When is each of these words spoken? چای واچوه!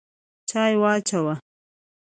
چای 0.49 0.73
واچوه! 0.81 1.33